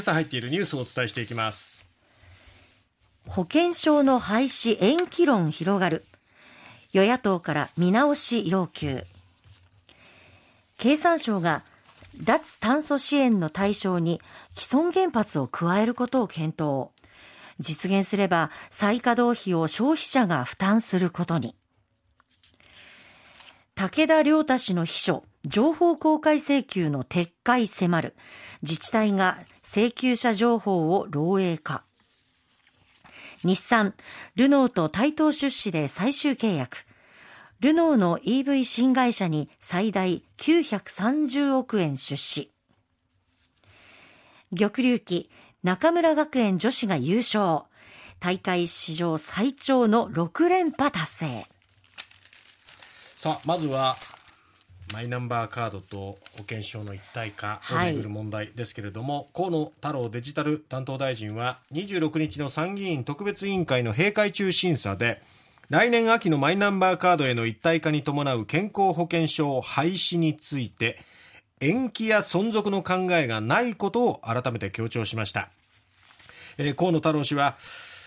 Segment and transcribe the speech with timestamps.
[0.00, 1.86] 今朝入っているニュースをお伝えしていきます。
[3.28, 6.02] 保険証の廃止延期論広がる。
[6.94, 9.04] 与野党から見直し要求。
[10.78, 11.64] 経産省が
[12.24, 14.22] 脱炭素支援の対象に
[14.56, 16.88] 既存原発を加えることを検討。
[17.58, 21.54] 実現すれば再稼働費を消費者が負担することに。
[23.74, 28.14] 武田良太氏の秘書情報公開請求の撤回迫る
[28.62, 31.84] 自治体が請求者情報を漏洩化
[33.42, 33.94] 日産、
[34.34, 36.84] ルノーと対等出資で最終契約。
[37.60, 42.52] ルノーの EV 新会社に最大930億円出資。
[44.54, 45.30] 玉龍記、
[45.62, 47.64] 中村学園女子が優勝。
[48.18, 51.46] 大会史上最長の6連覇達成。
[53.16, 53.96] さあ、まずは、
[54.92, 65.22] マイナンバーカードと保険証の一体化をめぐる問題ですけれども、はい、河野太郎デジタル担当大臣は26日の参議院特別委員会の閉会中審査で
[65.68, 70.98] 来年秋のマイナンバーカードへの一体化に伴う健康保険証廃止について
[71.60, 75.50] 延期や存続の考えがないことを改めて強調しました、
[76.58, 77.56] えー、河野太郎氏は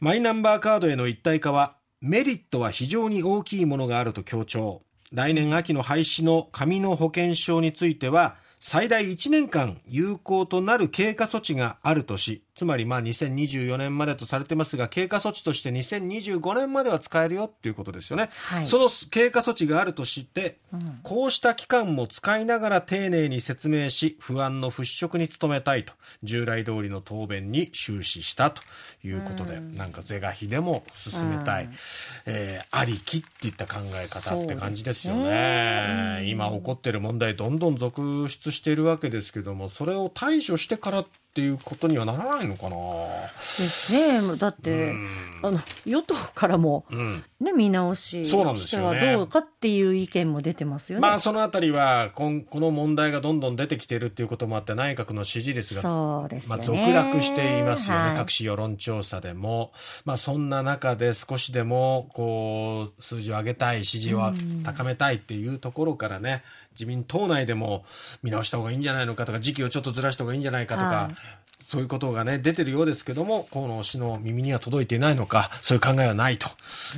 [0.00, 4.82] マイナンバーカードへの一体化はメリットは非常に大きいものがあると強調
[5.14, 18.30] 来年秋の廃止の紙の保険証については最大1年間有効となる経過措置があるとし、つまりまあ2024年までとされてますが、経過措置として2025年までは使えるよっていうことですよね。
[18.46, 28.62] はい、その経過措置があるとして、うん、こうした期間も使いながら丁寧に説明し、不安の払拭に努めたいと、従来通りの答弁に終始したと
[29.02, 31.72] いうことで、うん、なんか是が非でも進めたい、うん、
[32.26, 36.24] えー、ありきっていった考え方って感じですよね。
[36.26, 41.04] 今起こってる問題どんどん続出しているわけですけどもそれを対処してから
[41.34, 42.76] っていうことにはならないのかな。
[42.76, 44.36] ですね。
[44.36, 44.92] だって、
[45.42, 46.84] あの与党からも、
[47.44, 51.02] ね、見直しそうなんですよ、ね、どうかっていう意見も出てますよね。
[51.02, 59.72] まあそのあたりはこんこの問題がどんどん出てきているっていうこともあって内閣の支持率がそうです、ね、まあ続落していますよね、はい、各種世論調査でも。
[60.04, 64.32] まあそんな中で少しでもこう数字を上げたい支持を
[64.64, 67.84] 高めたいっていうところからね、自民党内でも
[68.22, 70.86] 見直した方がいいんじゃないのかとか時期をちょっとずらした方がいいんじゃないかとか。
[70.86, 76.48] はいそういうことがね、出てるようですけども、河野氏の耳には届いていないのか、そういう考えはないと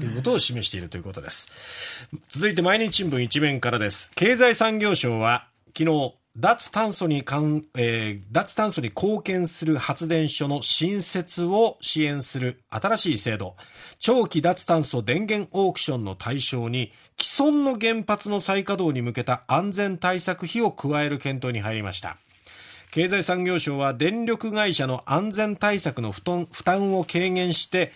[0.00, 1.48] いうことを示しているということです。
[2.28, 4.12] 続いて毎日新聞一面からです。
[4.14, 5.46] 経済産業省は、
[5.76, 13.56] 昨日、脱炭素にかん、えー、脱炭素に貢献する発電所の新設を支援する新しい制度、
[13.98, 22.16] 長期脱炭素電源オークションの対象に、既存の原発の再稼働に向けた安全対策費を加える検討に入りました。
[22.92, 26.22] 経済産業省は電力会社の安全対策の負
[26.62, 27.90] 担を軽減して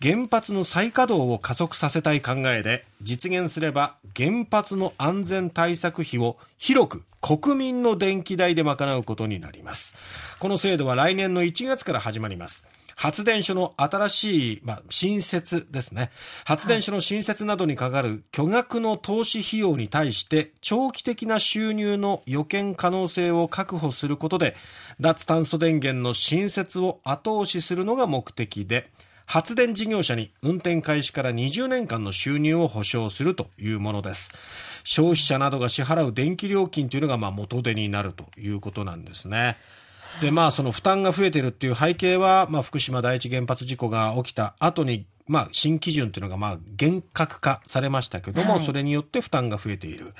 [0.00, 9.96] 原発の再稼働を加速させたい考えで実現すれば原発の安全対策費を広く国民の電気代で賄うことになります。
[10.38, 12.64] この制度は来年の1月から始まります。
[12.98, 16.10] 発電所の新しい、まあ、新設ですね。
[16.44, 24.56] 発電所の新設などにかかる巨額の投資費用に対して、長期的な収入の予見可能性を確保することで、
[24.98, 28.90] 脱炭素電源の新設を後押しするのが目的で、
[29.26, 34.32] 発電事業者に運転開始から20年間の収入を保証するというものです。
[34.82, 39.56] 消費者などが支払う電気料金というのがまあ元手になるということなんですね。
[40.20, 50.14] で、まあ、その負担が増えているっていう背景は、まあ、福島第一原発事故が起きた後に、まあ、新基準っていうのが、まあ、厳格化されましたけども、はい、それによって負担が増えている。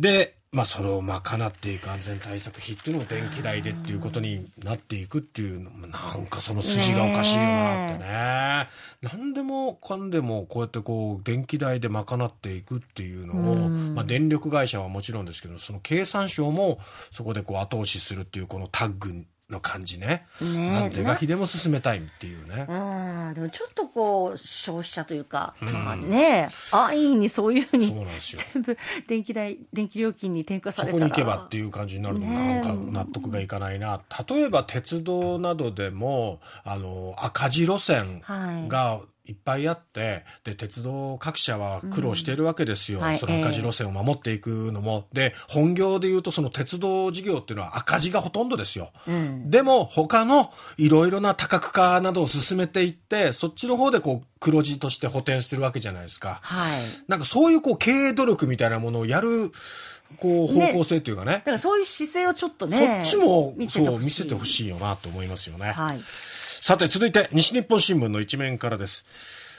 [0.00, 8.68] で、まあ、それを賄っていく安全対策費っていうのを電気代でっていうことになっていくっていうのもなんかその筋がおかしいよなってね。
[9.02, 16.80] 何でもかんでもこうやってこう電気代で賄っていくっていうのを、まあ、電力会社はもちろんですけどその経産省も
[17.12, 20.26] そこでこう後押しするっていうこのタッグの感じね。
[20.40, 22.66] ね是が非でも進めたいっていうね。
[22.68, 28.42] うん、でもちょっとこう、消費者というか、うん、まあね、安易にそういうふうに、そうなんですよ。
[28.52, 30.98] 全部電気代、電気料金に転嫁されたら。
[30.98, 34.00] そこに行けばっていう感じになるのも、なんか納得がいかないな。
[34.28, 38.22] 例えば鉄道などでも、あの、赤字路線
[38.68, 43.04] が、はいいっぱいあってで鉄道各社は苦労しているわけですよ、うん。
[43.04, 59.52] はい、その赤字路線を守っていくのも、で本業でいうとその鉄道事業っていうのは赤字がほとんどですよ、うん、でも他のいろいろな多角化などを進めていってそっちの方でこう黒字として補填してるわけじゃないですか、はい、なんかそういうこう経営努力みたいなものをやる
[60.16, 61.34] こう方向性っていうかね。
[61.34, 64.04] だからそういう姿勢をちょっとねそっちも見せてそうほしい。
[64.06, 66.00] 見せてほしいよなと思いますよね、はい
[66.60, 69.06] さて続いて西日本新聞の一面からです。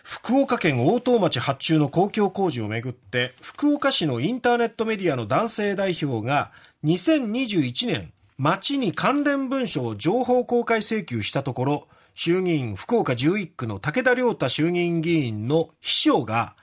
[0.03, 6.51] 福岡県大東町発注の公共工事をめぐって福岡市のインターネットメディアの男性代表が
[6.83, 16.55] 2021年町に関連文書を情報公開請求したところ衆議院福岡11区の武田良太衆議院議員の秘書が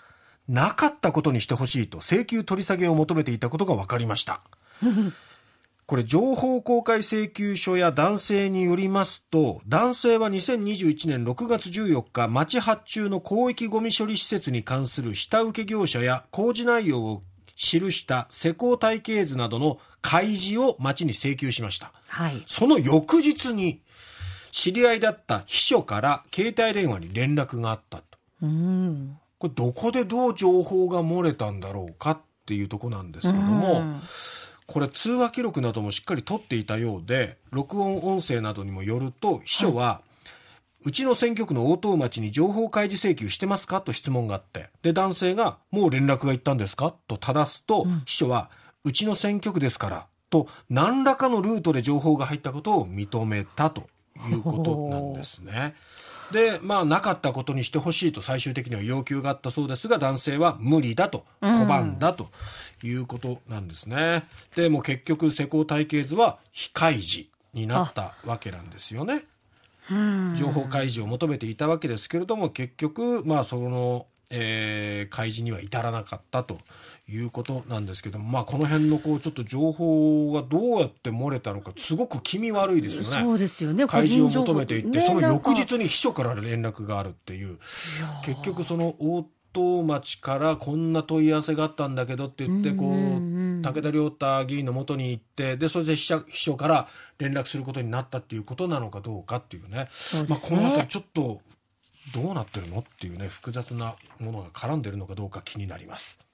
[0.48, 4.40] なかったことにしてほしいと請求取り下げを求めていたことが分かりました。
[5.88, 17.22] これ情報公開請求書や男性によりますと男性は2021年6月14日町発注の広域ごみ処理施設に関する下請け業者や工事内容を
[17.56, 21.94] 記した施工体系図などの開示を町に請求しました。
[22.08, 22.42] はい。
[22.44, 23.80] その翌日に
[24.52, 28.04] 知り合いだった秘書から携帯電話に連絡があったと。
[28.42, 29.16] うん。
[29.38, 34.00] これどこでどう情報が漏れたんだろうかっていうとこなんですけども、うん
[34.68, 40.02] これ通話記録などもしっかり取っていたようで録音音声などにもよると秘書は、
[40.84, 43.80] うちの選挙区の大東町に情報開示請求してますか？
[43.80, 48.50] と質問があってで男性が「もう連絡が行ったんですか?」と正すと、秘書は
[48.84, 53.88] 「うちの選挙区ですから」と何らかのルートで情報が入ったことを認めたと
[54.30, 55.74] いうことなんですね。
[56.32, 62.28] で、まあ、なかったことにしてほしいと最終的には要求があったそうですが、男性は無理だと、拒んだと
[62.82, 64.24] いうことなんですね。
[64.54, 69.24] で、もう結局、施工体系図は非開示になったわけなんですよね。
[70.36, 76.58] 情報開示を求めていたわけですけれども、結局、まあ、その、えー開示には至らなかったと
[77.08, 83.22] いうことなんですけども、まあ、この辺のこうちょっと情報がどうやって漏れたのかすごく気味悪いですよね。
[83.22, 83.86] そうですよね。
[83.86, 87.58] 開示を求めていって、ねその翌日に秘書から連絡があるっていう。
[88.24, 96.88] 結局その大東町からこんな問い合わせがあったんだけどって言ってこう武田良太議員のもとに行ってでそれで秘書秘書から
[97.18, 99.78] 連絡することになったっていうことなのかどうかっていうね。
[99.78, 99.88] ね。
[100.28, 101.40] まあ、この辺りちょっと
[102.12, 106.27] どうなってるのっていうね複雑なものが絡んでるのかどうか気になります。